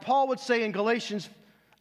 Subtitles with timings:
[0.00, 1.28] Paul would say in Galatians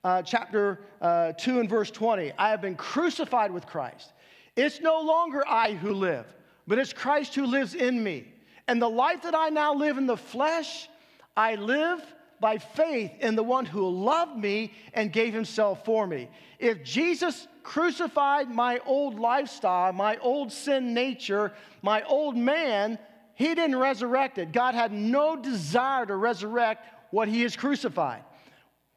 [0.03, 4.11] uh, chapter uh, 2 and verse 20, I have been crucified with Christ.
[4.55, 6.25] It's no longer I who live,
[6.67, 8.25] but it's Christ who lives in me.
[8.67, 10.87] And the life that I now live in the flesh,
[11.35, 12.01] I live
[12.39, 16.29] by faith in the one who loved me and gave himself for me.
[16.57, 22.97] If Jesus crucified my old lifestyle, my old sin nature, my old man,
[23.35, 24.51] he didn't resurrect it.
[24.51, 28.23] God had no desire to resurrect what he has crucified.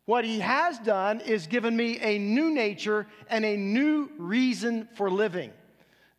[0.04, 5.11] What he has done is given me a new nature and a new reason for
[5.11, 5.53] living.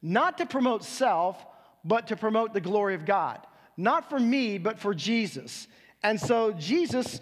[0.02, 1.46] Not to promote self,
[1.84, 3.40] but to promote the glory of God.
[3.76, 5.68] Not for me, but for Jesus.
[6.02, 7.20] And so, Jesus,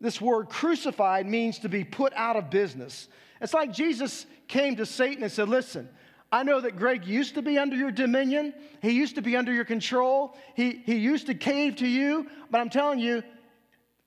[0.00, 3.08] this word crucified means to be put out of business.
[3.40, 5.88] It's like Jesus came to Satan and said, Listen,
[6.30, 8.52] I know that Greg used to be under your dominion.
[8.82, 10.36] He used to be under your control.
[10.54, 12.26] He, he used to cave to you.
[12.50, 13.22] But I'm telling you,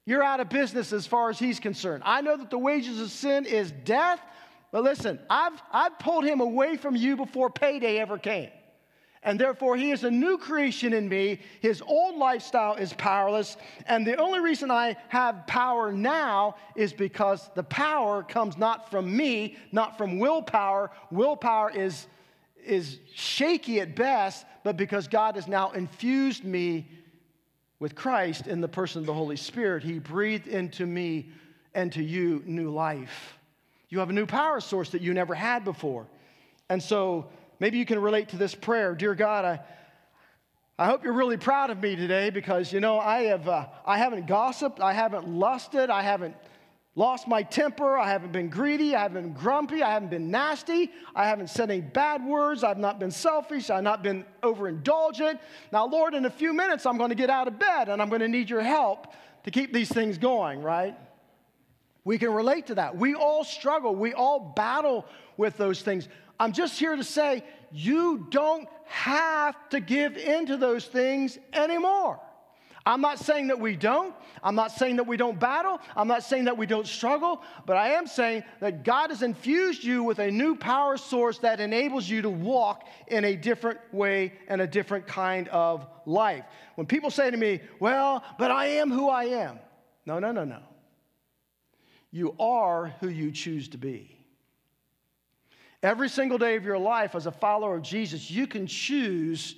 [0.09, 2.01] you're out of business as far as he's concerned.
[2.03, 4.19] I know that the wages of sin is death.
[4.71, 8.49] But listen, I've, I've pulled him away from you before payday ever came.
[9.21, 11.41] And therefore, he is a new creation in me.
[11.61, 13.55] His old lifestyle is powerless.
[13.85, 19.15] And the only reason I have power now is because the power comes not from
[19.15, 20.89] me, not from willpower.
[21.11, 22.07] Willpower is,
[22.65, 26.87] is shaky at best, but because God has now infused me
[27.79, 31.29] with Christ in the person of the Holy Spirit, he breathed into me
[31.73, 33.37] and to you new life.
[33.89, 36.07] You have a new power source that you never had before.
[36.69, 38.95] And so, Maybe you can relate to this prayer.
[38.95, 39.59] Dear God, I,
[40.77, 43.97] I hope you're really proud of me today because, you know, I, have, uh, I
[43.97, 46.35] haven't gossiped, I haven't lusted, I haven't
[46.99, 50.91] lost my temper, I haven't been greedy, I haven't been grumpy, I haven't been nasty,
[51.15, 55.39] I haven't said any bad words, I've not been selfish, I've not been overindulgent.
[55.71, 58.09] Now, Lord, in a few minutes, I'm going to get out of bed and I'm
[58.09, 59.13] going to need your help
[59.45, 60.93] to keep these things going, right?
[62.03, 62.97] We can relate to that.
[62.97, 65.05] We all struggle, we all battle
[65.37, 66.09] with those things.
[66.37, 72.19] I'm just here to say you don't have to give in to those things anymore.
[72.89, 74.15] I'm not saying that we don't.
[74.41, 75.79] I'm not saying that we don't battle.
[75.95, 77.43] I'm not saying that we don't struggle.
[77.67, 81.59] But I am saying that God has infused you with a new power source that
[81.59, 86.45] enables you to walk in a different way and a different kind of life.
[86.75, 89.59] When people say to me, well, but I am who I am.
[90.07, 90.61] No, no, no, no.
[92.09, 94.17] You are who you choose to be.
[95.83, 99.57] Every single day of your life as a follower of Jesus, you can choose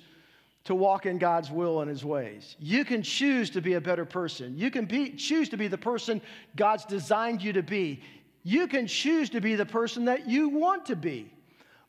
[0.64, 2.56] to walk in God's will and His ways.
[2.58, 4.56] You can choose to be a better person.
[4.56, 6.20] You can be, choose to be the person
[6.56, 8.00] God's designed you to be.
[8.44, 11.32] You can choose to be the person that you want to be.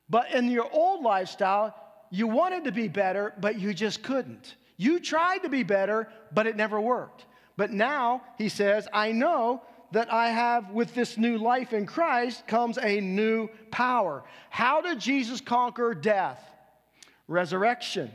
[0.09, 1.75] But in your old lifestyle,
[2.09, 4.55] you wanted to be better, but you just couldn't.
[4.77, 7.25] You tried to be better, but it never worked.
[7.57, 9.61] But now, he says, I know
[9.91, 14.23] that I have with this new life in Christ comes a new power.
[14.49, 16.43] How did Jesus conquer death?
[17.27, 18.11] Resurrection.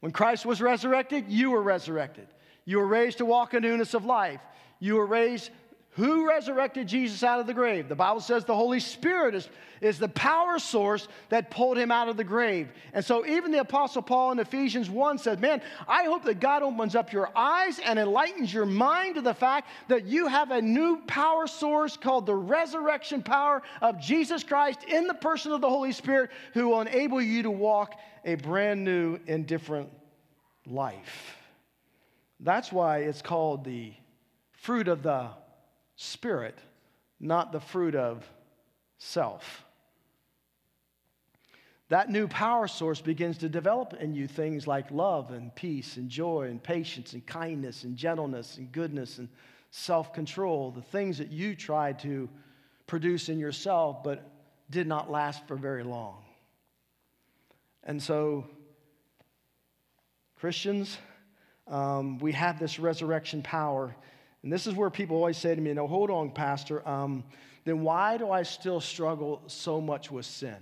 [0.00, 2.28] When Christ was resurrected, you were resurrected.
[2.64, 4.40] You were raised to walk in newness of life.
[4.78, 5.50] You were raised
[5.96, 7.88] who resurrected Jesus out of the grave?
[7.88, 9.48] The Bible says the Holy Spirit is,
[9.80, 12.68] is the power source that pulled him out of the grave.
[12.92, 16.62] And so, even the Apostle Paul in Ephesians 1 says, Man, I hope that God
[16.62, 20.60] opens up your eyes and enlightens your mind to the fact that you have a
[20.60, 25.70] new power source called the resurrection power of Jesus Christ in the person of the
[25.70, 29.88] Holy Spirit who will enable you to walk a brand new and different
[30.66, 31.38] life.
[32.38, 33.94] That's why it's called the
[34.52, 35.30] fruit of the
[35.96, 36.58] spirit,
[37.18, 38.24] not the fruit of
[38.98, 39.64] self.
[41.88, 46.08] That new power source begins to develop in you things like love and peace and
[46.08, 49.28] joy and patience and kindness and gentleness and goodness and
[49.70, 52.28] self control, the things that you tried to
[52.86, 54.30] produce in yourself but
[54.70, 56.24] did not last for very long.
[57.84, 58.46] And so,
[60.40, 60.98] Christians,
[61.68, 63.94] um, we have this resurrection power
[64.46, 66.88] and this is where people always say to me, "No, hold on, Pastor.
[66.88, 67.24] Um,
[67.64, 70.54] then why do I still struggle so much with sin?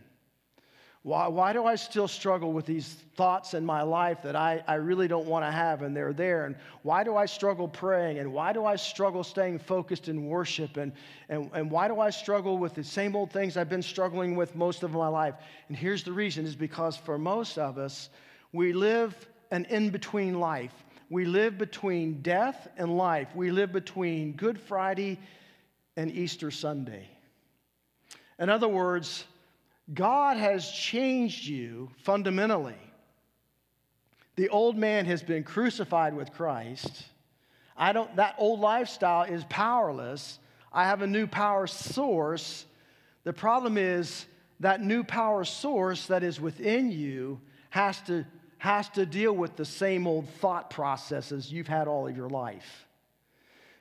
[1.03, 4.77] Why, why do I still struggle with these thoughts in my life that I, I
[4.77, 6.47] really don't want to have and they're there?
[6.47, 8.21] And why do I struggle praying?
[8.21, 10.79] And why do I struggle staying focused in worship?
[10.79, 10.93] And,
[11.29, 14.57] and, and why do I struggle with the same old things I've been struggling with
[14.57, 15.35] most of my life?
[15.69, 18.09] And here's the reason is because for most of us,
[18.51, 19.15] we live
[19.51, 20.73] an in between life
[21.15, 23.29] we live between death and life.
[23.37, 25.21] We live between Good Friday
[25.97, 27.09] and Easter Sunday.
[28.41, 29.23] In other words,
[29.95, 32.75] God has changed you fundamentally.
[34.35, 37.05] The old man has been crucified with Christ.
[37.77, 40.41] I don't, that old lifestyle is powerless.
[40.73, 42.67] I have a new power source.
[43.23, 44.27] The problem is
[44.59, 47.41] that new power source that is within you
[47.71, 48.27] has to,
[48.59, 52.87] has to deal with the same old thought processes you've had all of your life.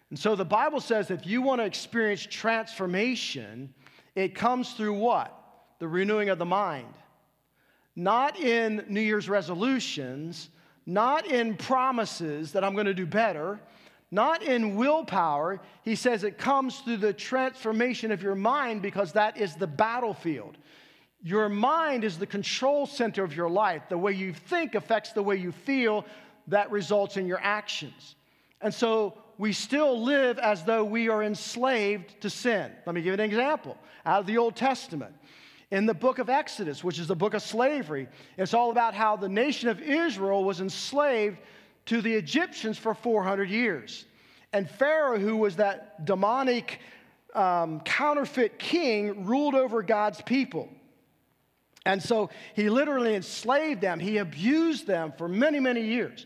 [0.10, 3.74] And so the Bible says if you want to experience transformation,
[4.16, 5.34] it comes through what?
[5.80, 6.94] The renewing of the mind.
[7.96, 10.50] Not in New Year's resolutions,
[10.86, 13.60] not in promises that I'm going to do better,
[14.12, 15.60] not in willpower.
[15.82, 20.58] He says it comes through the transformation of your mind because that is the battlefield.
[21.24, 23.84] Your mind is the control center of your life.
[23.88, 26.06] The way you think affects the way you feel,
[26.48, 28.16] that results in your actions.
[28.62, 32.72] And so we still live as though we are enslaved to sin.
[32.86, 35.16] Let me give an example out of the Old Testament.
[35.72, 39.16] In the book of Exodus, which is the book of slavery, it's all about how
[39.16, 41.38] the nation of Israel was enslaved
[41.86, 44.06] to the Egyptians for 400 years.
[44.52, 46.80] And Pharaoh, who was that demonic
[47.34, 50.70] um, counterfeit king, ruled over God's people.
[51.86, 56.26] And so he literally enslaved them, he abused them for many, many years.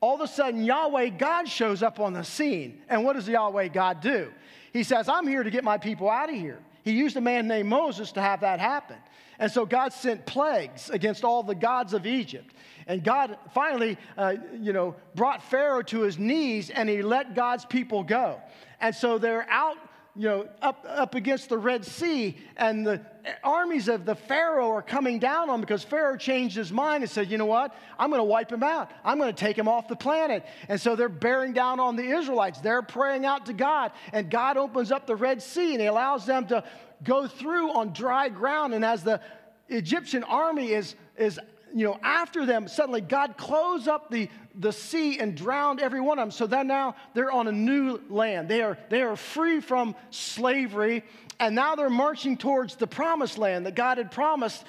[0.00, 2.82] All of a sudden, Yahweh God shows up on the scene.
[2.88, 4.32] And what does Yahweh God do?
[4.72, 6.60] He says, I'm here to get my people out of here.
[6.84, 8.96] He used a man named Moses to have that happen.
[9.38, 12.54] And so God sent plagues against all the gods of Egypt.
[12.86, 17.64] And God finally, uh, you know, brought Pharaoh to his knees and he let God's
[17.64, 18.40] people go.
[18.80, 19.76] And so they're out,
[20.18, 23.00] you know, up, up against the Red Sea, and the
[23.44, 27.30] armies of the Pharaoh are coming down on because Pharaoh changed his mind and said,
[27.30, 27.72] you know what?
[28.00, 28.90] I'm going to wipe him out.
[29.04, 30.44] I'm going to take him off the planet.
[30.68, 32.60] And so they're bearing down on the Israelites.
[32.60, 36.26] They're praying out to God, and God opens up the Red Sea and he allows
[36.26, 36.64] them to
[37.04, 38.74] go through on dry ground.
[38.74, 39.20] And as the
[39.68, 41.38] Egyptian army is, is
[41.72, 44.28] you know, after them, suddenly God closed up the,
[44.58, 46.30] the sea and drowned every one of them.
[46.30, 48.48] So then now they're on a new land.
[48.48, 51.04] They are, they are free from slavery,
[51.40, 54.64] and now they're marching towards the promised land that God had promised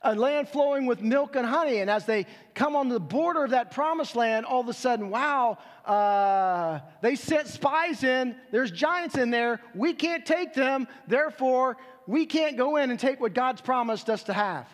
[0.00, 1.78] a land flowing with milk and honey.
[1.78, 5.10] And as they come on the border of that promised land, all of a sudden,
[5.10, 8.36] wow, uh, they sent spies in.
[8.50, 9.60] There's giants in there.
[9.74, 10.86] We can't take them.
[11.06, 14.68] Therefore, we can't go in and take what God's promised us to have.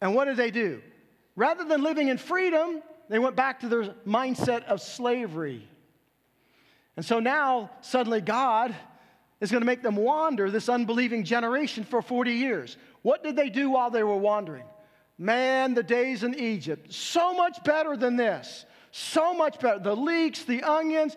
[0.00, 0.82] And what did they do?
[1.34, 5.66] Rather than living in freedom, they went back to their mindset of slavery.
[6.96, 8.74] And so now, suddenly, God
[9.40, 12.76] is going to make them wander, this unbelieving generation, for 40 years.
[13.02, 14.64] What did they do while they were wandering?
[15.16, 18.64] Man, the days in Egypt, so much better than this.
[18.90, 19.78] So much better.
[19.78, 21.16] The leeks, the onions,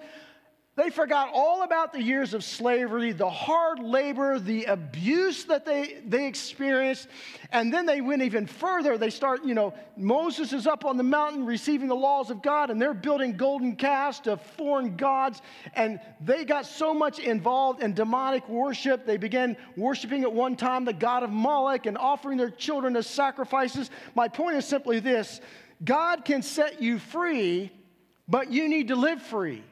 [0.78, 6.02] they forgot all about the years of slavery, the hard labor, the abuse that they,
[6.08, 7.10] they experienced.
[7.52, 8.98] And then they went even further.
[8.98, 12.70] They start, you know, Moses is up on the mountain receiving the laws of God,
[12.70, 15.42] and they're building golden calves to foreign gods.
[15.76, 19.06] And they got so much involved in demonic worship.
[19.06, 23.08] They began worshiping at one time the God of Moloch and offering their children as
[23.08, 23.92] sacrifices.
[24.16, 25.42] My point is simply this
[25.84, 27.72] God can set you free,
[28.26, 29.66] but you need to live free.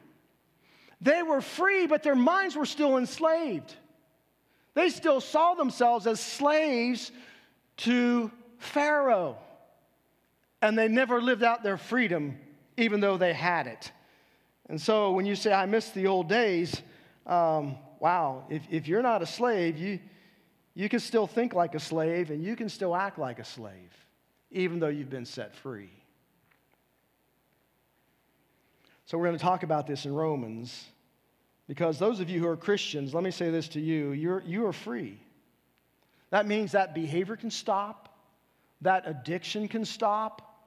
[1.00, 3.74] They were free, but their minds were still enslaved.
[4.74, 7.10] They still saw themselves as slaves
[7.78, 9.38] to Pharaoh.
[10.62, 12.38] And they never lived out their freedom,
[12.76, 13.90] even though they had it.
[14.68, 16.82] And so when you say, I miss the old days,
[17.26, 19.98] um, wow, if, if you're not a slave, you,
[20.74, 23.92] you can still think like a slave and you can still act like a slave,
[24.50, 25.90] even though you've been set free.
[29.06, 30.84] So we're going to talk about this in Romans
[31.70, 34.66] because those of you who are Christians, let me say this to you you're, you
[34.66, 35.20] are free.
[36.30, 38.12] That means that behavior can stop,
[38.80, 40.66] that addiction can stop,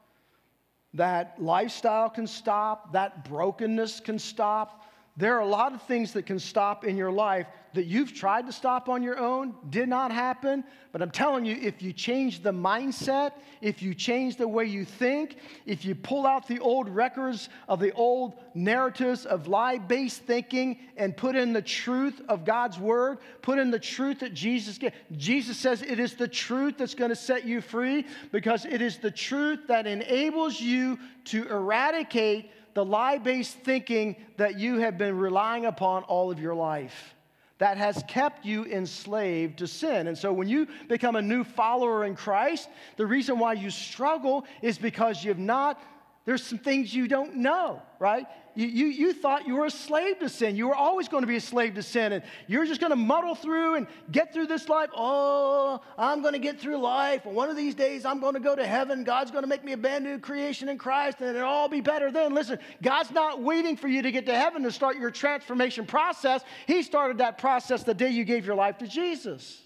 [0.94, 4.86] that lifestyle can stop, that brokenness can stop.
[5.16, 8.46] There are a lot of things that can stop in your life that you've tried
[8.46, 10.64] to stop on your own, did not happen.
[10.92, 14.86] But I'm telling you, if you change the mindset, if you change the way you
[14.86, 20.22] think, if you pull out the old records of the old narratives of lie based
[20.22, 24.78] thinking and put in the truth of God's word, put in the truth that Jesus
[24.78, 24.94] gave.
[25.16, 28.98] Jesus says it is the truth that's going to set you free because it is
[28.98, 35.18] the truth that enables you to eradicate the lie based thinking that you have been
[35.18, 37.14] relying upon all of your life
[37.60, 40.08] that has kept you enslaved to sin.
[40.08, 44.46] And so when you become a new follower in Christ, the reason why you struggle
[44.62, 45.82] is because you've not
[46.26, 48.26] There's some things you don't know, right?
[48.56, 50.56] You, you, you thought you were a slave to sin.
[50.56, 52.96] You were always going to be a slave to sin, and you're just going to
[52.96, 54.90] muddle through and get through this life.
[54.96, 57.26] Oh, I'm going to get through life.
[57.26, 59.04] One of these days, I'm going to go to heaven.
[59.04, 61.82] God's going to make me a brand new creation in Christ, and it'll all be
[61.82, 62.34] better then.
[62.34, 66.42] Listen, God's not waiting for you to get to heaven to start your transformation process.
[66.68, 69.60] He started that process the day you gave your life to Jesus.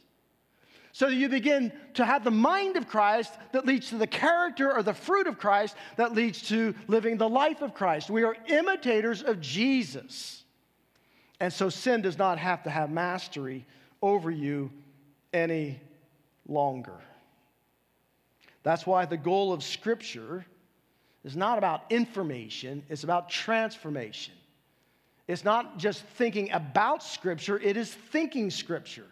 [0.98, 4.82] So you begin to have the mind of Christ that leads to the character or
[4.82, 8.10] the fruit of Christ that leads to living the life of Christ.
[8.10, 10.44] We are imitators of Jesus.
[11.39, 13.68] And so sin does not have to have mastery
[14.01, 14.72] over you
[15.34, 15.80] any
[16.48, 16.98] longer.
[18.63, 20.48] That's why the goal of Scripture
[21.24, 24.34] is not about information, it's about transformation.
[25.27, 29.06] It's not just thinking about Scripture, it is thinking Scripture.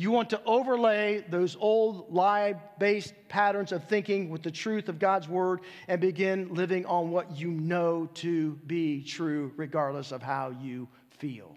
[0.00, 4.98] You want to overlay those old lie based patterns of thinking with the truth of
[4.98, 10.56] God's word and begin living on what you know to be true, regardless of how
[10.58, 10.88] you
[11.18, 11.54] feel.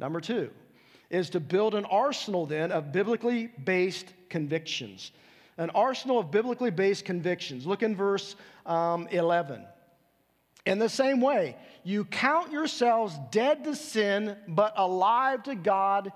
[0.00, 0.50] Number two
[1.08, 5.12] is to build an arsenal then of biblically based convictions.
[5.56, 7.64] An arsenal of biblically based convictions.
[7.64, 8.34] Look in verse
[8.66, 9.64] um, 11.
[10.66, 16.10] In the same way, you count yourselves dead to sin, but alive to God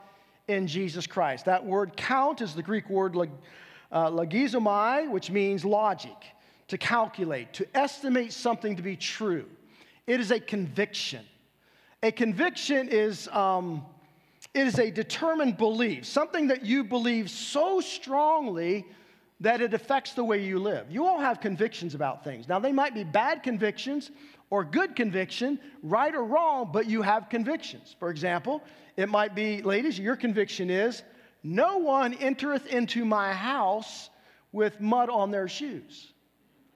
[0.52, 1.46] in Jesus Christ.
[1.46, 6.16] That word count is the Greek word uh, logizomai, which means logic,
[6.68, 9.46] to calculate, to estimate something to be true.
[10.06, 11.24] It is a conviction.
[12.02, 13.84] A conviction is, um,
[14.54, 18.86] it is a determined belief, something that you believe so strongly
[19.40, 20.86] that it affects the way you live.
[20.90, 22.48] You all have convictions about things.
[22.48, 24.10] Now, they might be bad convictions
[24.50, 27.96] or good conviction, right or wrong, but you have convictions.
[27.98, 28.62] For example,
[28.96, 31.02] it might be, ladies, your conviction is
[31.42, 34.10] no one entereth into my house
[34.52, 36.12] with mud on their shoes.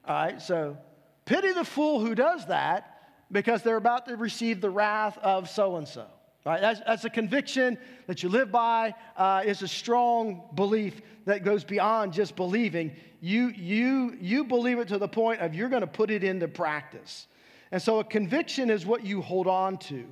[0.05, 0.77] All right, so
[1.25, 2.93] pity the fool who does that
[3.31, 6.05] because they're about to receive the wrath of so and so.
[6.45, 6.61] Right?
[6.61, 8.95] That's, that's, a conviction that you live by.
[9.17, 12.95] Uh, it's a strong belief that goes beyond just believing.
[13.19, 16.47] You, you, you believe it to the point of you're going to put it into
[16.47, 17.27] practice.
[17.71, 20.05] And so a conviction is what you hold on to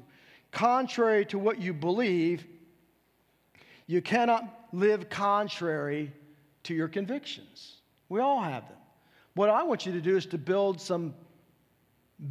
[0.55, 2.45] contrary to what you believe,
[3.87, 6.11] you cannot live contrary
[6.63, 7.81] to your convictions.
[8.07, 8.77] We all have them.
[9.35, 11.13] What I want you to do is to build some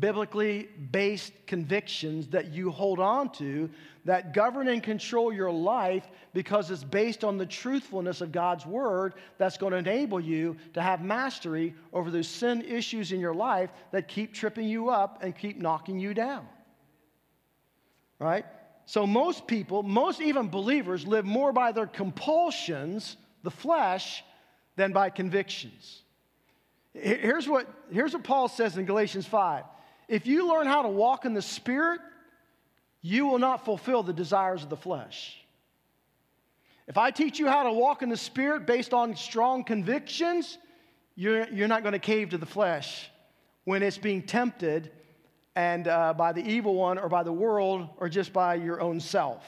[0.00, 3.68] biblically based convictions that you hold on to
[4.06, 9.12] that govern and control your life because it's based on the truthfulness of God's word
[9.36, 13.70] that's going to enable you to have mastery over those sin issues in your life
[13.92, 16.48] that keep tripping you up and keep knocking you down
[18.18, 18.44] right?
[18.86, 24.22] So most people, most even believers, live more by their compulsions, the flesh,
[24.76, 26.02] than by convictions.
[26.92, 29.64] Here's what, here's what Paul says in Galatians 5.
[30.08, 32.00] If you learn how to walk in the Spirit,
[33.00, 35.36] you will not fulfill the desires of the flesh.
[36.86, 40.58] If I teach you how to walk in the Spirit based on strong convictions,
[41.16, 43.10] you're, you're not going to cave to the flesh
[43.64, 44.90] when it's being tempted
[45.56, 48.98] and uh, by the evil one or by the world or just by your own
[49.00, 49.44] self.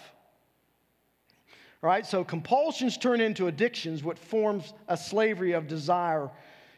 [1.83, 6.31] All right, so compulsions turn into addictions, what forms a slavery of desire.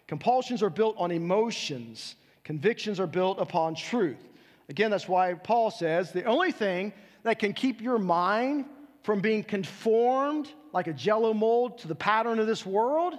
[0.06, 4.28] Compulsions are built on emotions, convictions are built upon truth.
[4.68, 6.92] Again, that's why Paul says the only thing
[7.22, 8.66] that can keep your mind
[9.02, 13.14] from being conformed like a jello mold to the pattern of this world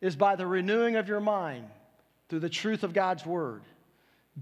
[0.00, 1.66] is by the renewing of your mind
[2.28, 3.62] through the truth of God's word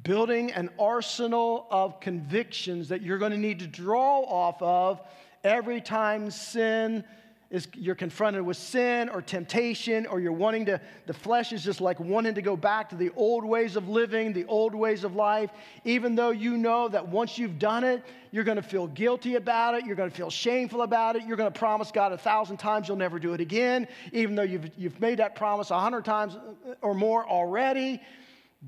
[0.03, 5.01] building an arsenal of convictions that you're going to need to draw off of
[5.45, 7.05] every time sin
[7.51, 11.83] is you're confronted with sin or temptation or you're wanting to the flesh is just
[11.83, 15.15] like wanting to go back to the old ways of living the old ways of
[15.15, 15.51] life.
[15.85, 19.75] Even though you know that once you've done it you're going to feel guilty about
[19.75, 22.57] it you're going to feel shameful about it you're going to promise god a thousand
[22.57, 23.87] times you'll never do it again.
[24.13, 26.39] Even though you've, you've made that promise a hundred times
[26.81, 28.01] or more already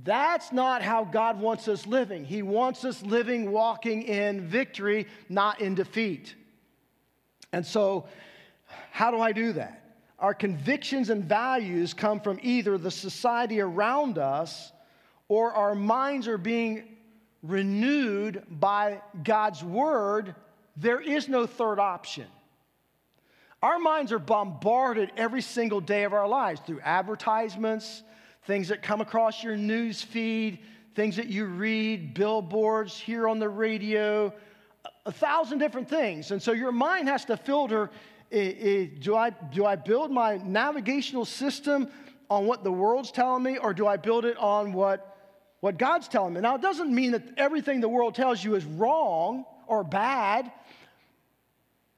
[0.03, 2.25] that's not how God wants us living.
[2.25, 6.35] He wants us living, walking in victory, not in defeat.
[7.53, 8.07] And so,
[8.91, 9.85] how do I do that?
[10.19, 14.73] Our convictions and values come from either the society around us
[15.29, 16.97] or our minds are being
[17.43, 20.35] renewed by God's word.
[20.77, 22.27] There is no third option.
[23.63, 28.03] Our minds are bombarded every single day of our lives through advertisements,
[28.47, 30.59] things that come across your news feed,
[30.95, 34.33] things that you read, billboards, hear on the radio,
[35.07, 36.31] a thousand different things.
[36.31, 37.91] And so your mind has to filter
[38.31, 41.89] eh, eh, do, I, do I build my navigational system
[42.31, 45.17] on what the world's telling me, or do I build it on what,
[45.61, 46.41] what God's telling me.
[46.41, 50.51] Now, it doesn't mean that everything the world tells you is wrong or bad.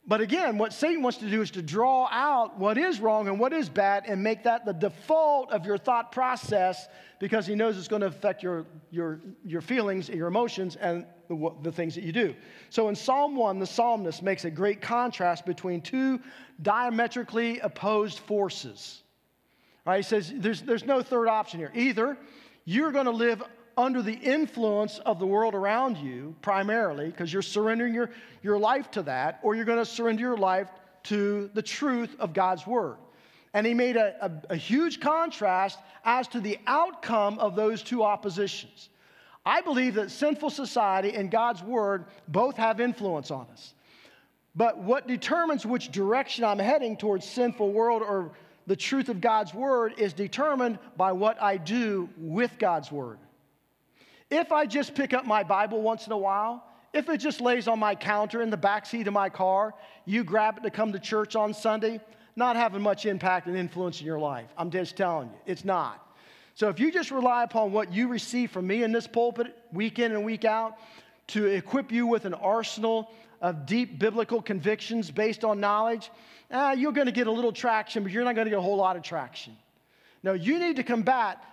[0.09, 3.41] But again, what Satan wants to do is to draw out what is wrong and
[3.41, 6.87] what is bad and make that the default of your thought process
[7.19, 11.53] because he knows it's going to affect your, your, your feelings, your emotions, and the,
[11.63, 12.37] the things that you do.
[12.71, 16.21] So in Psalm 1, the psalmist makes a great contrast between two
[16.63, 19.03] diametrically opposed forces.
[19.85, 19.99] Right?
[19.99, 21.73] He says there's, there's no third option here.
[21.75, 22.17] Either
[22.65, 23.43] you're going to live
[23.77, 28.11] under the influence of the world around you primarily because you're surrendering your,
[28.43, 30.69] your life to that, or you're going to surrender your life
[31.05, 32.97] to the truth of God's word.
[33.53, 38.03] And he made a, a, a huge contrast as to the outcome of those two
[38.03, 38.89] oppositions.
[39.45, 43.75] I believe that sinful society and God's word both have influence on us.
[44.57, 48.33] But what determines which direction I'm heading towards sinful world or
[48.67, 53.19] the truth of God's word is determined by what I do with God's word.
[54.31, 57.69] If I just pick up my Bible once in a while, if it just lays
[57.69, 60.93] on my counter in the back seat of my car, you grab it to come
[60.93, 62.01] to church on Sunday,
[62.35, 64.49] not having much impact and influence in your life.
[64.57, 66.03] I'm just telling you, it's not.
[66.55, 69.99] So if you just rely upon what you receive from me in this pulpit week
[69.99, 70.79] in and week out
[71.29, 73.11] to equip you with an arsenal
[73.43, 76.11] of deep biblical convictions based on knowledge,
[76.51, 78.63] uh, you're going to get a little traction, but you're not going to get a
[78.63, 79.55] whole lot of traction.
[80.23, 81.45] No, you need to combat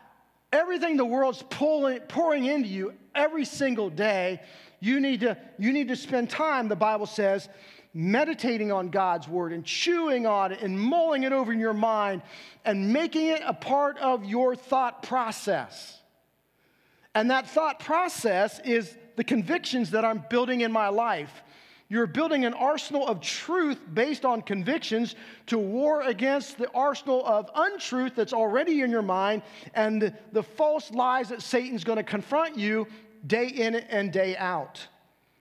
[0.54, 4.40] everything the world's pulling, pouring into you every single day,
[4.80, 7.50] you need, to, you need to spend time, the Bible says,
[7.94, 12.22] meditating on God's word and chewing on it and mulling it over in your mind
[12.64, 16.00] and making it a part of your thought process.
[17.14, 21.44] And that thought process is the convictions that I'm building in my life.
[21.94, 25.14] You're building an arsenal of truth based on convictions
[25.46, 29.44] to war against the arsenal of untruth that's already in your mind
[29.76, 32.88] and the false lies that Satan's going to confront you
[33.28, 34.84] day in and day out.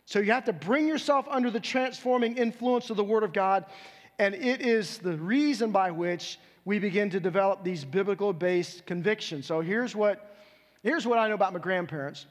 [0.04, 3.64] So you have to bring yourself under the transforming influence of the Word of God,
[4.18, 9.46] and it is the reason by which we begin to develop these biblical based convictions.
[9.46, 10.36] So here's what,
[10.82, 12.26] here's what I know about my grandparents.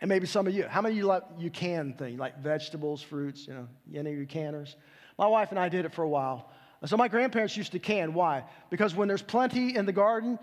[0.00, 3.02] And maybe some of you, how many of you like you can things like vegetables,
[3.02, 4.76] fruits, you know, any of you canners?
[5.18, 6.50] My wife and I did it for a while.
[6.86, 8.14] So my grandparents used to can.
[8.14, 8.44] Why?
[8.70, 10.38] Because when there's plenty in the garden,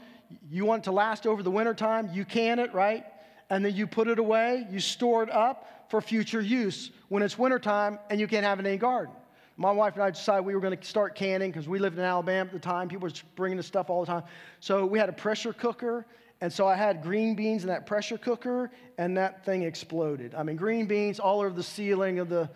[0.52, 3.06] you want it to last over the wintertime, you can it, right?
[3.50, 7.40] And then you put it away, you store it up for future use when it's
[7.40, 9.16] wintertime and you can't have it in any garden.
[9.60, 12.04] My wife and I decided we were going to start canning because we lived in
[12.04, 12.88] Alabama at the time.
[12.88, 14.24] People were bringing the stuff all the time.
[14.60, 16.06] So we had a pressure cooker
[16.42, 20.36] and so I had green beans in that pressure cooker, and that thing exploded.
[20.36, 22.50] I mean, green beans all over the ceiling of the,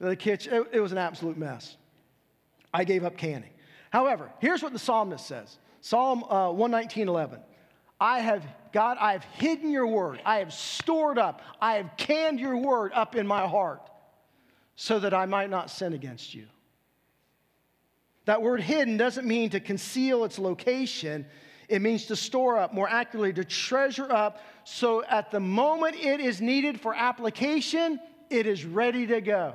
[0.00, 0.54] the kitchen.
[0.54, 1.76] It, it was an absolute mess.
[2.74, 3.50] I gave up canning.
[3.90, 7.40] However, here's what the psalmist says Psalm uh, 119 11.
[8.00, 10.20] I have, God, I have hidden your word.
[10.24, 11.42] I have stored up.
[11.60, 13.90] I have canned your word up in my heart
[14.76, 16.46] so that I might not sin against you.
[18.26, 21.26] That word hidden doesn't mean to conceal its location,
[21.68, 26.20] it means to store up, more accurately, to treasure up, so at the moment it
[26.20, 28.00] is needed for application,
[28.30, 29.54] it is ready to go.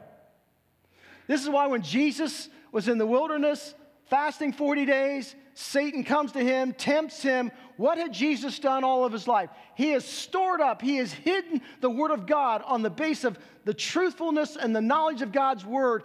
[1.28, 3.74] This is why when Jesus was in the wilderness,
[4.10, 7.52] fasting 40 days, Satan comes to him, tempts him.
[7.78, 9.50] What had Jesus done all of his life?
[9.76, 13.38] He has stored up, he has hidden the Word of God on the base of
[13.66, 16.04] the truthfulness and the knowledge of God's Word.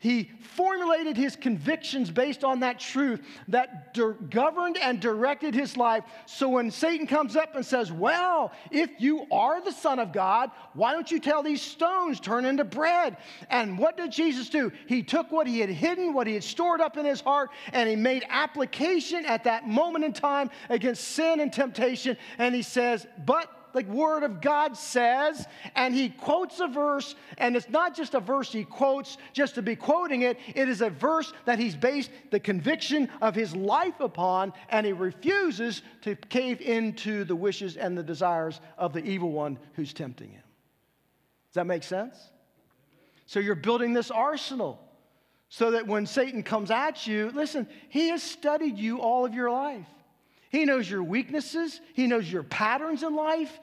[0.00, 3.94] He formulated his convictions based on that truth that
[4.30, 6.04] governed and directed his life.
[6.26, 10.52] So when Satan comes up and says, Well, if you are the Son of God,
[10.74, 13.16] why don't you tell these stones turn into bread?
[13.50, 14.70] And what did Jesus do?
[14.86, 17.88] He took what he had hidden, what he had stored up in his heart, and
[17.88, 22.16] he made application at that moment in time against sin and temptation.
[22.38, 27.56] And he says, But the Word of God says, and he quotes a verse, and
[27.56, 30.90] it's not just a verse he quotes just to be quoting it, it is a
[30.90, 36.60] verse that he's based the conviction of his life upon, and he refuses to cave
[36.60, 40.42] into the wishes and the desires of the evil one who's tempting him.
[41.48, 42.16] Does that make sense?
[43.26, 44.80] So you're building this arsenal
[45.48, 49.50] so that when Satan comes at you, listen, he has studied you all of your
[49.50, 49.86] life.
[50.50, 53.58] He knows your weaknesses, he knows your patterns in life,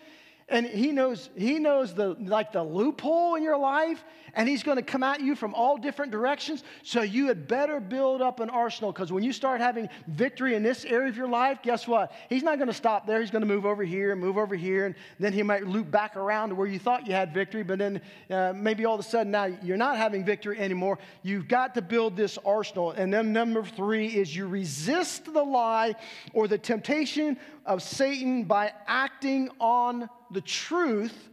[0.47, 4.03] and he knows he knows the like the loophole in your life
[4.35, 6.63] and he's going to come at you from all different directions.
[6.83, 10.61] So you had better build up an arsenal because when you start having victory in
[10.61, 12.11] this area of your life guess what?
[12.29, 13.21] He's not going to stop there.
[13.21, 15.89] He's going to move over here and move over here and then he might loop
[15.89, 18.99] back around to where you thought you had victory but then uh, maybe all of
[18.99, 20.99] a sudden now you're not having victory anymore.
[21.23, 22.91] You've got to build this arsenal.
[22.91, 25.95] And then number three is you resist the lie
[26.33, 31.29] or the temptation of satan by acting on the truth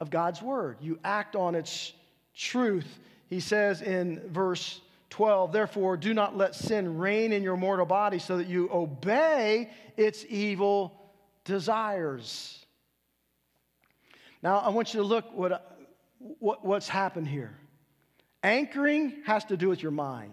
[0.00, 0.78] of God's word.
[0.80, 1.92] You act on its
[2.34, 2.86] truth.
[3.28, 8.20] He says in verse 12, therefore, do not let sin reign in your mortal body
[8.20, 10.94] so that you obey its evil
[11.44, 12.64] desires.
[14.42, 15.76] Now, I want you to look what,
[16.38, 17.58] what, what's happened here.
[18.44, 20.32] Anchoring has to do with your mind,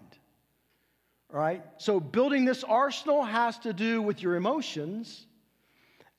[1.30, 1.64] right?
[1.78, 5.26] So, building this arsenal has to do with your emotions,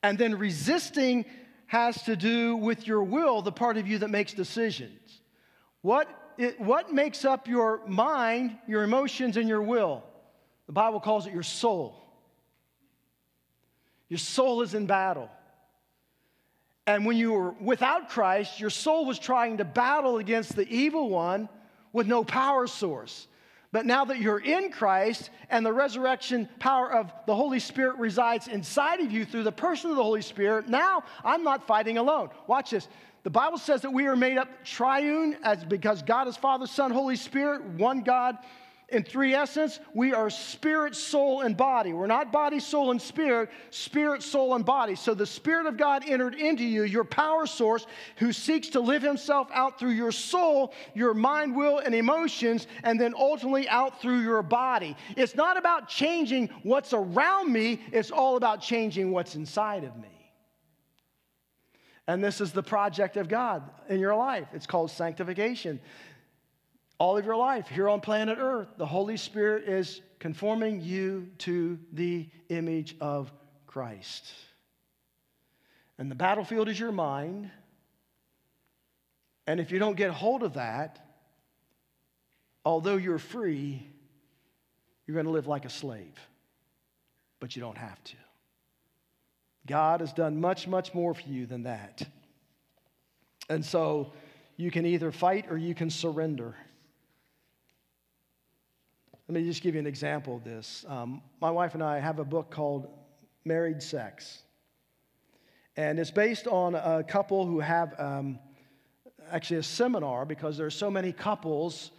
[0.02, 1.24] and then resisting
[1.68, 5.20] has to do with your will, the part of you that makes decisions.
[5.82, 10.02] What, it, what makes up your mind, your emotions, and your will?
[10.66, 11.94] The Bible calls it your soul.
[14.08, 15.30] Your soul is in battle.
[16.86, 21.10] And when you were without Christ, your soul was trying to battle against the evil
[21.10, 21.50] one
[21.92, 23.28] with no power source.
[23.70, 28.48] But now that you're in Christ and the resurrection power of the Holy Spirit resides
[28.48, 32.30] inside of you through the person of the Holy Spirit, now I'm not fighting alone.
[32.46, 32.88] Watch this.
[33.24, 36.90] The Bible says that we are made up triune as because God is Father, Son,
[36.90, 38.38] Holy Spirit, one God
[38.90, 41.92] in three essence, we are spirit, soul, and body.
[41.92, 44.94] We're not body, soul, and spirit, spirit, soul, and body.
[44.94, 49.02] So the Spirit of God entered into you, your power source, who seeks to live
[49.02, 54.20] himself out through your soul, your mind, will, and emotions, and then ultimately out through
[54.20, 54.96] your body.
[55.18, 60.08] It's not about changing what's around me, it's all about changing what's inside of me.
[62.06, 64.48] And this is the project of God in your life.
[64.54, 65.78] It's called sanctification
[66.98, 71.78] all of your life here on planet Earth, the Holy Spirit is conforming you to
[71.92, 73.32] the image of
[73.66, 74.32] Christ.
[75.96, 77.50] And the battlefield is your mind.
[79.46, 80.98] And if you don't get hold of that,
[82.64, 83.86] although you're free,
[85.06, 86.18] you're going to live like a slave.
[87.40, 88.16] But you don't have to.
[89.66, 92.02] God has done much, much more for you than that.
[93.48, 94.12] And so
[94.56, 96.56] you can either fight or you can surrender.
[99.28, 100.86] Let me just give you an example of this.
[100.88, 102.88] Um, my wife and I have a book called
[103.44, 104.38] Married Sex.
[105.76, 108.38] And it's based on a couple who have um,
[109.30, 111.90] actually a seminar because there are so many couples,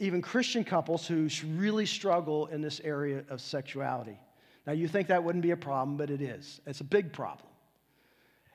[0.00, 4.18] even Christian couples, who really struggle in this area of sexuality.
[4.66, 6.60] Now, you think that wouldn't be a problem, but it is.
[6.66, 7.48] It's a big problem.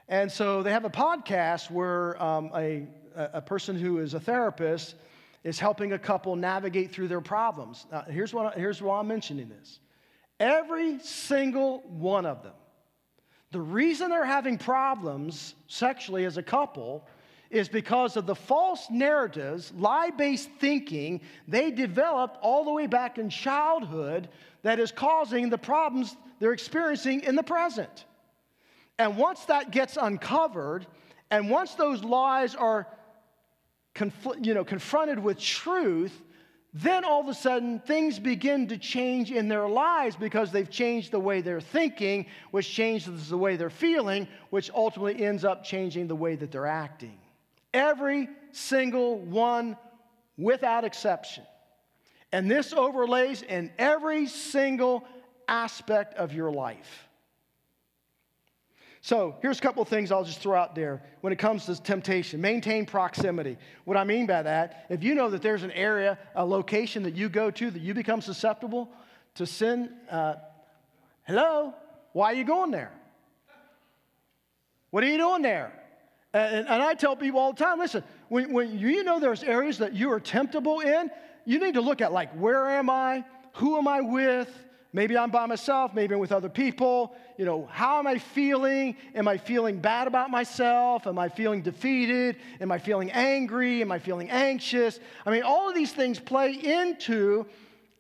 [0.10, 4.96] And so they have a podcast where um, a, a person who is a therapist
[5.44, 7.86] is helping a couple navigate through their problems.
[7.92, 9.80] Now, here's, what, here's why I'm mentioning this.
[10.40, 12.54] Every single one of them,
[13.52, 17.08] the reason they're having problems sexually as a couple
[17.50, 23.18] is because of the false narratives, lie based thinking they developed all the way back
[23.18, 24.30] in childhood
[24.62, 28.06] that is causing the problems they're experiencing in the present.
[29.00, 30.86] And once that gets uncovered,
[31.32, 32.88] and once those lies are
[33.94, 36.22] conf- you know, confronted with truth,
[36.74, 41.12] then all of a sudden things begin to change in their lives because they've changed
[41.12, 46.08] the way they're thinking, which changes the way they're feeling, which ultimately ends up changing
[46.08, 47.18] the way that they're acting.
[47.74, 49.78] Every single one
[50.38, 51.44] without exception.
[52.32, 55.04] And this overlays in every single
[55.48, 57.09] aspect of your life.
[59.02, 61.82] So here's a couple of things I'll just throw out there when it comes to
[61.82, 62.42] temptation.
[62.42, 63.58] Maintain proximity.
[63.86, 67.16] What I mean by that, if you know that there's an area, a location that
[67.16, 68.90] you go to that you become susceptible
[69.36, 70.36] to sin, uh,
[71.24, 71.74] hello,
[72.12, 72.92] why are you going there?
[74.90, 75.72] What are you doing there?
[76.34, 79.80] And, and, I tell people all the time listen, when, when you know there's areas
[79.80, 81.10] that you are temptable in,
[81.46, 83.24] you need to look at like, where am I?
[83.54, 84.52] Who am I with?
[84.92, 87.16] Maybe I'm by myself, maybe I'm with other people.
[87.38, 88.98] You know, how am I feeling?
[89.14, 91.06] Am I feeling bad about myself?
[91.06, 92.38] Am I feeling defeated?
[92.60, 93.82] Am I feeling angry?
[93.82, 95.00] Am I feeling anxious?
[95.28, 97.46] I mean, all of these things play into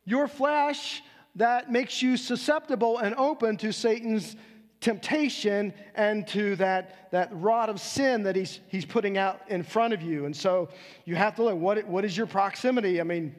[0.06, 1.04] your flesh
[1.36, 4.36] that makes you susceptible and open to Satan's
[4.82, 9.94] temptation and to that, that rod of sin that he's, he's putting out in front
[9.94, 10.26] of you.
[10.26, 10.70] And so
[11.06, 13.00] you have to look what, what is your proximity?
[13.00, 13.36] I mean,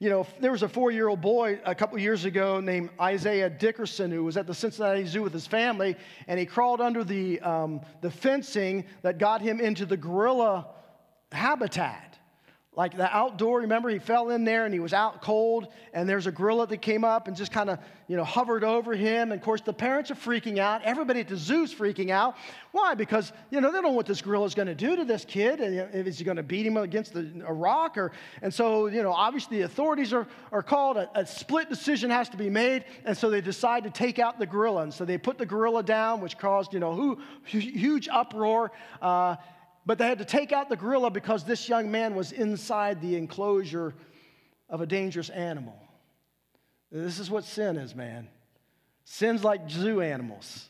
[0.00, 3.50] you know, there was a four year old boy a couple years ago named Isaiah
[3.50, 5.96] Dickerson who was at the Cincinnati Zoo with his family,
[6.28, 10.68] and he crawled under the, um, the fencing that got him into the gorilla
[11.32, 12.07] habitat.
[12.78, 13.62] Like the outdoor.
[13.62, 16.80] Remember, he fell in there and he was out cold, and there's a gorilla that
[16.80, 19.32] came up and just kind of, you know, hovered over him.
[19.32, 20.82] And of course, the parents are freaking out.
[20.84, 22.36] Everybody at the zoo's freaking out.
[22.70, 22.94] Why?
[22.94, 25.24] Because, you know, they don't know what this gorilla is going to do to this
[25.24, 25.58] kid.
[25.58, 27.98] And is he going to beat him against the, a rock?
[27.98, 28.12] Or,
[28.42, 30.98] and so, you know, obviously the authorities are, are called.
[30.98, 32.84] A, a split decision has to be made.
[33.04, 34.82] And so they decide to take out the gorilla.
[34.82, 38.70] And so they put the gorilla down, which caused, you know, huge uproar.
[39.02, 39.34] Uh,
[39.88, 43.16] but they had to take out the gorilla because this young man was inside the
[43.16, 43.94] enclosure
[44.68, 45.74] of a dangerous animal.
[46.92, 48.28] This is what sin is, man.
[49.04, 50.68] Sin's like zoo animals.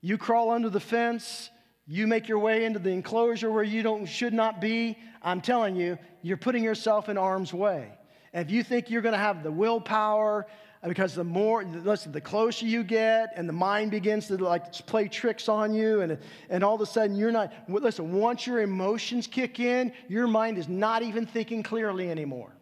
[0.00, 1.50] You crawl under the fence,
[1.88, 4.96] you make your way into the enclosure where you don't should not be.
[5.22, 7.90] I'm telling you, you're putting yourself in harm's way.
[8.32, 10.46] And if you think you're going to have the willpower
[10.88, 15.08] because the more, listen, the closer you get and the mind begins to like play
[15.08, 19.26] tricks on you, and, and all of a sudden you're not, listen, once your emotions
[19.26, 22.52] kick in, your mind is not even thinking clearly anymore.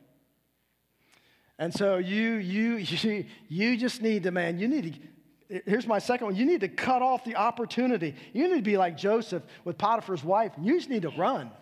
[1.61, 5.01] And so you, you, you, you just need to, man, you need
[5.49, 6.37] to, here's my second one.
[6.37, 8.17] You need to cut off the opportunity.
[8.33, 10.53] You need to be like Joseph with Potiphar's wife.
[10.61, 11.53] You just need to run.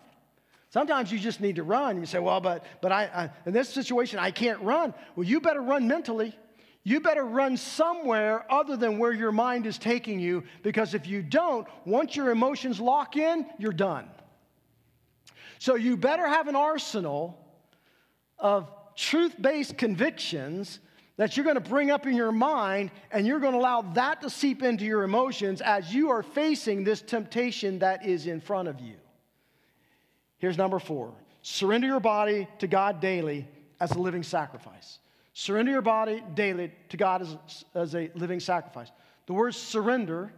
[0.69, 1.99] Sometimes you just need to run.
[1.99, 4.95] You say, well, but, but I, I, in this situation, I can't run.
[5.15, 6.35] Well, you better run mentally
[6.87, 11.21] you better run somewhere other than where your mind is taking you because if you
[11.21, 14.07] don't, once your emotions lock in, you're done.
[15.59, 17.45] So you better have an arsenal
[18.39, 20.79] of truth based convictions
[21.17, 24.21] that you're going to bring up in your mind and you're going to allow that
[24.21, 28.69] to seep into your emotions as you are facing this temptation that is in front
[28.69, 28.95] of you.
[30.37, 33.45] Here's number four surrender your body to God daily
[33.77, 34.99] as a living sacrifice.
[35.39, 38.89] Surrender your body daily to God as, as a living sacrifice.
[39.27, 40.33] The word surrender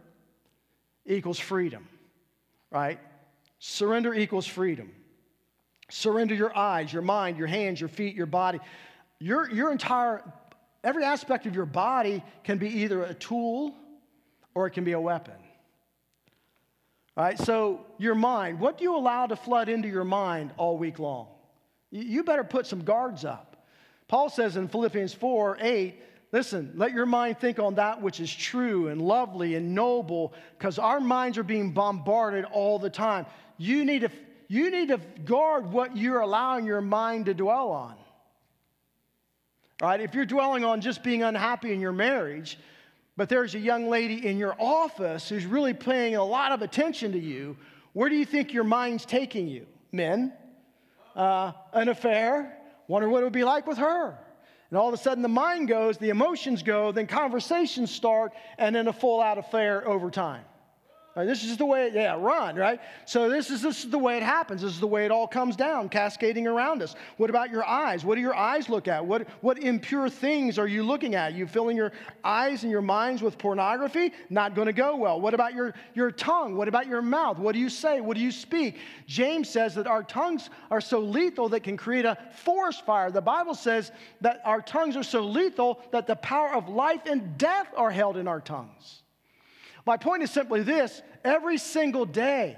[1.06, 1.88] equals freedom,
[2.70, 3.00] right?
[3.60, 4.92] Surrender equals freedom.
[5.88, 8.60] Surrender your eyes, your mind, your hands, your feet, your body.
[9.20, 10.22] Your, your entire,
[10.84, 13.74] every aspect of your body can be either a tool
[14.54, 15.32] or it can be a weapon.
[17.16, 20.76] All right, so your mind, what do you allow to flood into your mind all
[20.76, 21.28] week long?
[21.90, 23.49] You better put some guards up.
[24.10, 28.34] Paul says in Philippians 4 8, listen, let your mind think on that which is
[28.34, 33.24] true and lovely and noble, because our minds are being bombarded all the time.
[33.56, 34.10] You need, to,
[34.48, 37.94] you need to guard what you're allowing your mind to dwell on.
[39.80, 40.00] Right?
[40.00, 42.58] If you're dwelling on just being unhappy in your marriage,
[43.16, 47.12] but there's a young lady in your office who's really paying a lot of attention
[47.12, 47.56] to you,
[47.92, 49.68] where do you think your mind's taking you?
[49.92, 50.32] Men?
[51.14, 52.59] Uh, an affair?
[52.90, 54.18] Wonder what it would be like with her.
[54.68, 58.74] And all of a sudden, the mind goes, the emotions go, then conversations start, and
[58.74, 60.42] then a full out affair over time.
[61.16, 62.78] Right, this is the way, yeah, run, right?
[63.04, 64.62] So this is, this is the way it happens.
[64.62, 66.94] This is the way it all comes down, cascading around us.
[67.16, 68.04] What about your eyes?
[68.04, 69.04] What do your eyes look at?
[69.04, 71.34] What, what impure things are you looking at?
[71.34, 71.90] You filling your
[72.22, 74.12] eyes and your minds with pornography?
[74.30, 75.20] Not going to go well.
[75.20, 76.56] What about your, your tongue?
[76.56, 77.40] What about your mouth?
[77.40, 78.00] What do you say?
[78.00, 78.76] What do you speak?
[79.08, 83.10] James says that our tongues are so lethal that can create a forest fire.
[83.10, 87.36] The Bible says that our tongues are so lethal that the power of life and
[87.36, 89.02] death are held in our tongues.
[89.86, 92.56] My point is simply this every single day,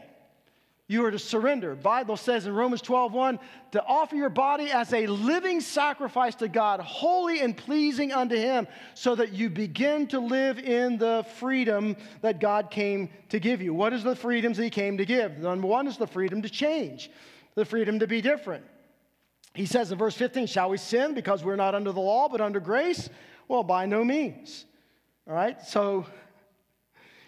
[0.89, 1.75] you are to surrender.
[1.75, 3.39] Bible says in Romans 12, 1,
[3.71, 8.67] to offer your body as a living sacrifice to God, holy and pleasing unto Him,
[8.95, 13.73] so that you begin to live in the freedom that God came to give you.
[13.73, 15.39] What is the freedoms He came to give?
[15.39, 17.11] Number one is the freedom to change,
[17.55, 18.65] the freedom to be different.
[19.55, 22.41] He says in verse 15, Shall we sin because we're not under the law but
[22.41, 23.09] under grace?
[23.49, 24.67] Well, by no means.
[25.27, 26.07] All right, so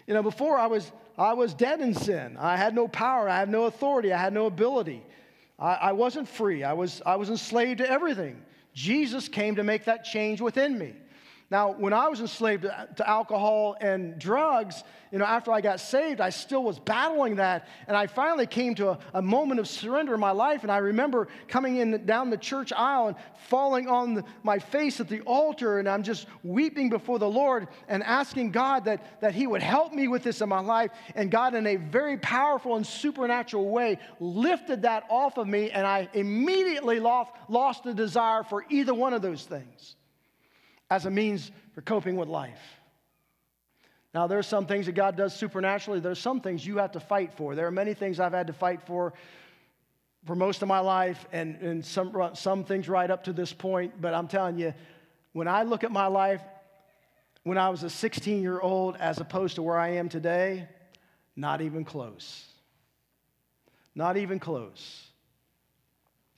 [0.07, 2.37] you know, before I was, I was dead in sin.
[2.39, 3.27] I had no power.
[3.27, 4.13] I had no authority.
[4.13, 5.03] I had no ability.
[5.57, 6.63] I, I wasn't free.
[6.63, 8.41] I was, I was enslaved to everything.
[8.73, 10.93] Jesus came to make that change within me.
[11.51, 16.19] Now, when I was enslaved to, alcohol and drugs, you know, after I got saved,
[16.19, 17.67] I still was battling that.
[17.87, 20.63] And I finally came to a, a moment of surrender in my life.
[20.63, 23.15] And I remember coming in down the church aisle and
[23.47, 25.77] falling on the, my face at the altar.
[25.77, 29.93] And I'm just weeping before the Lord and asking God that, that He would help
[29.93, 30.89] me with this in my life.
[31.13, 35.69] And God, in a very powerful and supernatural way, lifted that off of me.
[35.69, 39.95] And I immediately lost, lost the desire for either one of those things
[40.89, 42.61] as a means for coping with life.
[44.13, 45.99] Now, there are some things that God does supernaturally.
[45.99, 47.53] There's some things you have to fight for.
[47.53, 49.13] There are many things I've had to fight for
[50.25, 54.01] for most of my life, and, and some, some things right up to this point.
[54.01, 54.73] But I'm telling you,
[55.33, 56.41] when I look at my life
[57.45, 60.67] when I was a 16 year old as opposed to where I am today,
[61.35, 62.43] not even close.
[63.93, 65.03] Not even close.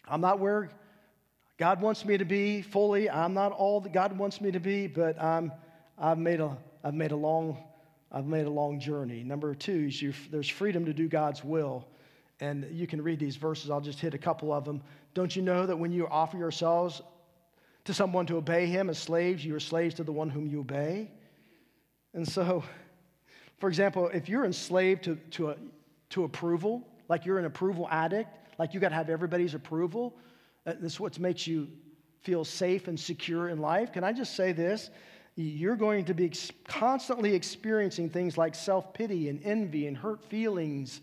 [0.05, 0.69] I'm not where
[1.57, 3.09] God wants me to be fully.
[3.09, 5.51] I'm not all that God wants me to be, but I'm,
[5.97, 7.57] I've, made a, I've, made a long,
[8.11, 9.23] I've made a long journey.
[9.23, 11.87] Number two is you, there's freedom to do God's will.
[12.39, 13.71] And you can read these verses.
[13.71, 14.83] I'll just hit a couple of them.
[15.15, 17.01] Don't you know that when you offer yourselves
[17.85, 20.59] to someone to obey him as slaves, you are slaves to the one whom you
[20.59, 21.09] obey?
[22.13, 22.63] And so,
[23.57, 25.55] for example, if you're enslaved to, to, a,
[26.11, 30.13] to approval, like you're an approval addict, like you got to have everybody's approval,
[30.67, 31.69] uh, this is what makes you
[32.21, 33.93] feel safe and secure in life.
[33.93, 34.89] Can I just say this?
[35.35, 36.31] You're going to be
[36.67, 40.99] constantly experiencing things like self pity and envy and hurt feelings,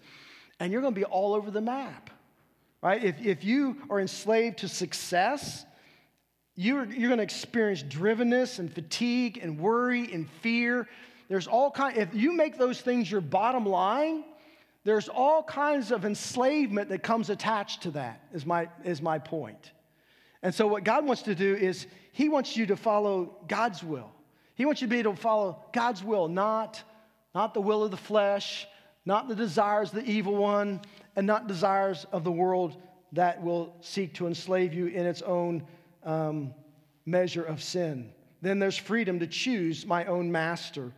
[0.60, 2.10] and you're going to be all over the map,
[2.82, 3.02] right?
[3.02, 5.64] If, if you are enslaved to success,
[6.56, 10.88] you're, you're going to experience drivenness and fatigue and worry and fear.
[11.28, 11.96] There's all kind.
[11.96, 14.24] If you make those things your bottom line,
[14.84, 19.72] there's all kinds of enslavement that comes attached to that, is my, is my point.
[20.42, 24.10] And so, what God wants to do is, He wants you to follow God's will.
[24.54, 26.82] He wants you to be able to follow God's will, not,
[27.34, 28.68] not the will of the flesh,
[29.06, 30.80] not the desires of the evil one,
[31.16, 32.76] and not desires of the world
[33.12, 35.66] that will seek to enslave you in its own
[36.04, 36.52] um,
[37.06, 38.12] measure of sin.
[38.42, 40.92] Then there's freedom to choose my own master.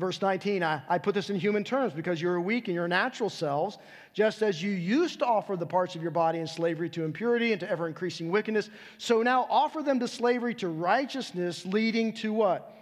[0.00, 3.28] Verse 19, I, I put this in human terms because you're weak in your natural
[3.28, 3.76] selves,
[4.14, 7.52] just as you used to offer the parts of your body in slavery to impurity
[7.52, 8.70] and to ever increasing wickedness.
[8.96, 12.74] So now offer them to slavery to righteousness, leading to what?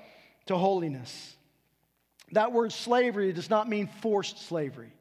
[0.47, 1.35] To holiness.
[2.31, 4.93] That word slavery does not mean forced slavery.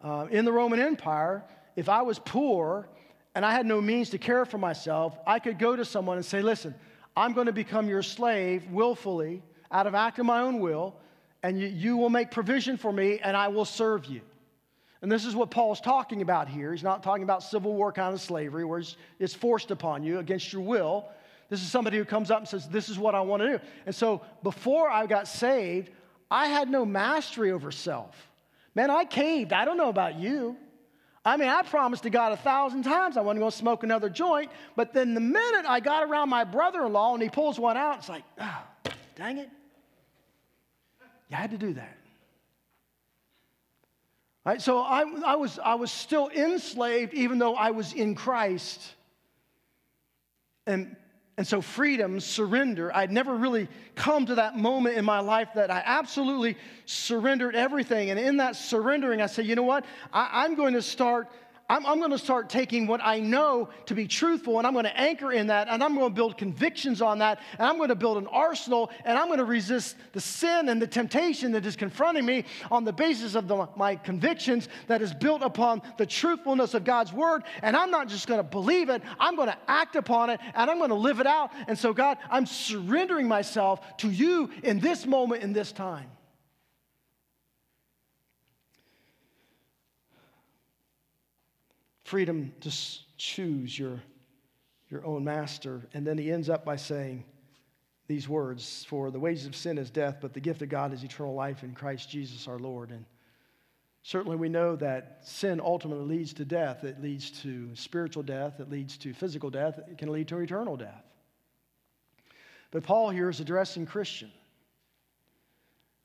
[0.00, 1.44] Uh, in the Roman Empire,
[1.76, 2.88] if I was poor
[3.36, 6.26] and I had no means to care for myself, I could go to someone and
[6.26, 6.74] say, Listen,
[7.16, 10.96] I'm going to become your slave willfully out of act of my own will
[11.44, 14.22] and you, you will make provision for me, and I will serve you.
[15.02, 16.72] And this is what Paul's talking about here.
[16.72, 20.20] He's not talking about civil war kind of slavery where it's, it's forced upon you
[20.20, 21.06] against your will.
[21.50, 23.64] This is somebody who comes up and says, This is what I want to do.
[23.84, 25.90] And so before I got saved,
[26.30, 28.16] I had no mastery over self.
[28.74, 29.52] Man, I caved.
[29.52, 30.56] I don't know about you.
[31.26, 34.08] I mean, I promised to God a thousand times I wasn't going to smoke another
[34.08, 37.58] joint, but then the minute I got around my brother in law and he pulls
[37.58, 38.62] one out, it's like, oh,
[39.14, 39.50] dang it.
[41.34, 41.98] You had to do that.
[44.46, 48.80] Right, so I, I, was, I was still enslaved even though I was in Christ.
[50.64, 50.94] And,
[51.36, 53.66] and so, freedom, surrender, I'd never really
[53.96, 58.10] come to that moment in my life that I absolutely surrendered everything.
[58.10, 59.84] And in that surrendering, I said, you know what?
[60.12, 61.26] I, I'm going to start
[61.66, 64.84] I'm, I'm going to start taking what I know to be truthful and I'm going
[64.84, 67.88] to anchor in that and I'm going to build convictions on that and I'm going
[67.88, 71.64] to build an arsenal and I'm going to resist the sin and the temptation that
[71.64, 76.04] is confronting me on the basis of the, my convictions that is built upon the
[76.04, 77.44] truthfulness of God's word.
[77.62, 80.70] And I'm not just going to believe it, I'm going to act upon it and
[80.70, 81.50] I'm going to live it out.
[81.66, 86.10] And so, God, I'm surrendering myself to you in this moment, in this time.
[92.04, 92.72] Freedom to
[93.16, 94.00] choose your,
[94.90, 95.82] your own master.
[95.94, 97.24] And then he ends up by saying
[98.06, 101.02] these words For the wages of sin is death, but the gift of God is
[101.02, 102.90] eternal life in Christ Jesus our Lord.
[102.90, 103.04] And
[104.02, 106.84] certainly we know that sin ultimately leads to death.
[106.84, 110.76] It leads to spiritual death, it leads to physical death, it can lead to eternal
[110.76, 111.04] death.
[112.70, 114.32] But Paul here is addressing Christian.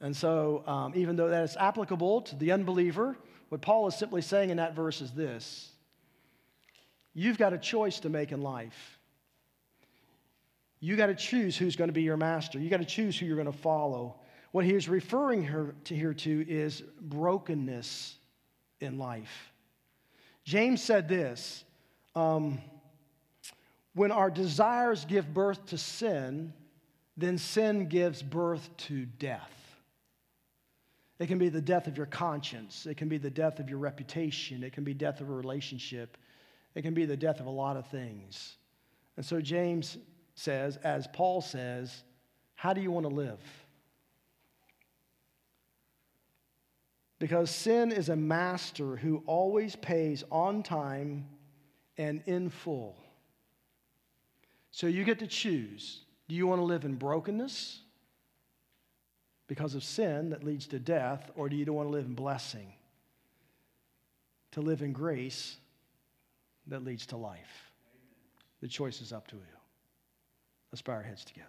[0.01, 3.17] And so, um, even though that is applicable to the unbeliever,
[3.49, 5.71] what Paul is simply saying in that verse is this
[7.13, 8.99] You've got a choice to make in life.
[10.79, 12.59] You got to choose who's going to be your master.
[12.59, 14.15] You got to choose who you're going to follow.
[14.51, 18.15] What he is referring her to here to is brokenness
[18.79, 19.51] in life.
[20.43, 21.63] James said this
[22.15, 22.59] um,
[23.93, 26.53] When our desires give birth to sin,
[27.17, 29.53] then sin gives birth to death.
[31.19, 33.79] It can be the death of your conscience, it can be the death of your
[33.79, 36.17] reputation, it can be death of a relationship,
[36.75, 38.57] it can be the death of a lot of things.
[39.17, 39.97] And so James
[40.35, 42.03] says, as Paul says,
[42.55, 43.39] how do you want to live?
[47.19, 51.27] Because sin is a master who always pays on time
[51.97, 52.95] and in full.
[54.71, 56.01] So you get to choose.
[56.29, 57.81] Do you want to live in brokenness
[59.47, 62.71] because of sin that leads to death, or do you want to live in blessing?
[64.51, 65.57] To live in grace
[66.69, 67.71] that leads to life.
[68.61, 69.41] The choice is up to you.
[70.71, 71.47] Let's bow our heads together.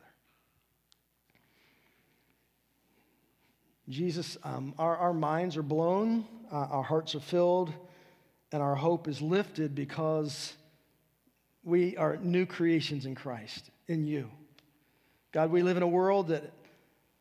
[3.88, 7.72] Jesus, um, our, our minds are blown, uh, our hearts are filled,
[8.52, 10.52] and our hope is lifted because
[11.64, 14.30] we are new creations in Christ, in you.
[15.32, 16.52] God, we live in a world that,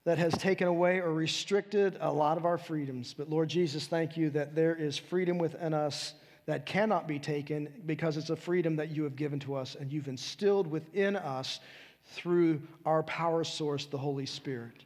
[0.06, 3.14] that has taken away or restricted a lot of our freedoms.
[3.14, 6.14] But Lord Jesus, thank you that there is freedom within us
[6.50, 9.93] that cannot be taken because it's a freedom that you have given to us and
[9.93, 11.60] you've instilled within us
[12.06, 14.84] through our power source, the Holy Spirit.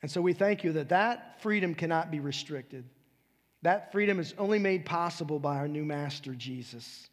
[0.00, 2.86] And so we thank you that that freedom cannot be restricted.
[3.60, 7.10] That freedom is only made possible by our new master, Jesus.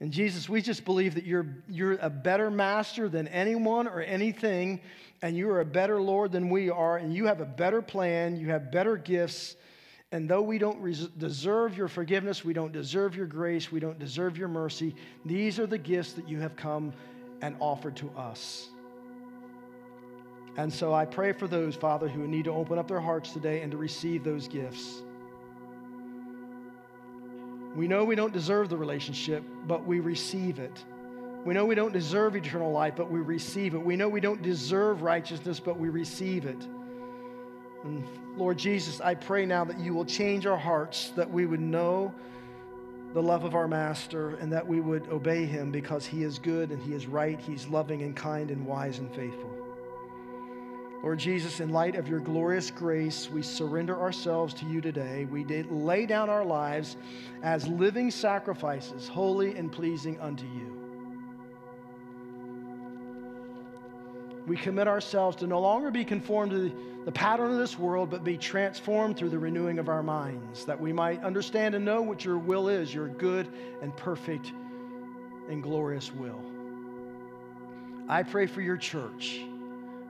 [0.00, 4.78] And Jesus, we just believe that you're, you're a better master than anyone or anything,
[5.22, 8.36] and you are a better Lord than we are, and you have a better plan,
[8.36, 9.56] you have better gifts.
[10.10, 13.98] And though we don't res- deserve your forgiveness, we don't deserve your grace, we don't
[13.98, 14.94] deserve your mercy,
[15.24, 16.92] these are the gifts that you have come
[17.42, 18.68] and offered to us.
[20.56, 23.60] And so I pray for those, Father, who need to open up their hearts today
[23.60, 25.02] and to receive those gifts.
[27.76, 30.84] We know we don't deserve the relationship, but we receive it.
[31.44, 33.78] We know we don't deserve eternal life, but we receive it.
[33.78, 36.66] We know we don't deserve righteousness, but we receive it.
[37.84, 38.04] And
[38.36, 42.12] Lord Jesus, I pray now that you will change our hearts, that we would know
[43.14, 46.70] the love of our Master, and that we would obey him because he is good
[46.70, 49.50] and he is right, he's loving and kind and wise and faithful.
[51.02, 55.26] Lord Jesus, in light of your glorious grace, we surrender ourselves to you today.
[55.26, 56.96] We lay down our lives
[57.42, 60.77] as living sacrifices, holy and pleasing unto you.
[64.48, 68.24] We commit ourselves to no longer be conformed to the pattern of this world, but
[68.24, 72.24] be transformed through the renewing of our minds, that we might understand and know what
[72.24, 73.46] your will is, your good
[73.82, 74.52] and perfect
[75.50, 76.40] and glorious will.
[78.08, 79.40] I pray for your church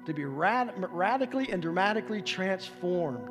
[0.06, 3.28] to be rad- radically and dramatically transformed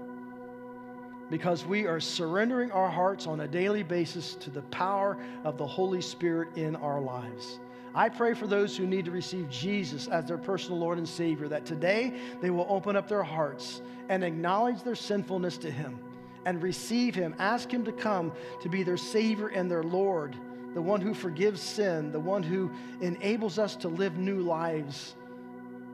[1.30, 5.68] because we are surrendering our hearts on a daily basis to the power of the
[5.68, 7.60] Holy Spirit in our lives.
[7.98, 11.48] I pray for those who need to receive Jesus as their personal Lord and Savior
[11.48, 16.00] that today they will open up their hearts and acknowledge their sinfulness to Him
[16.46, 17.36] and receive Him.
[17.40, 18.32] Ask Him to come
[18.62, 20.36] to be their Savior and their Lord,
[20.76, 22.72] the one who forgives sin, the one who
[23.02, 25.16] enables us to live new lives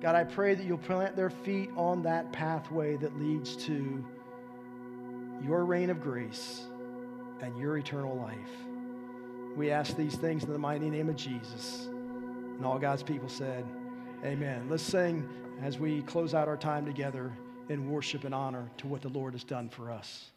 [0.04, 4.04] God, I pray that you'll plant their feet on that pathway that leads to
[5.42, 6.64] your reign of grace
[7.40, 8.36] and your eternal life.
[9.56, 11.88] We ask these things in the mighty name of Jesus.
[12.58, 13.66] And all God's people said,
[14.24, 14.68] Amen.
[14.70, 15.28] Let's sing
[15.62, 17.32] as we close out our time together
[17.70, 20.33] in worship and honor to what the Lord has done for us.